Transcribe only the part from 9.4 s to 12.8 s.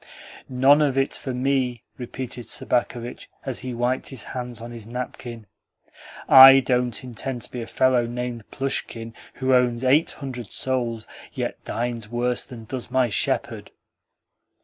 owns eight hundred souls, yet dines worse than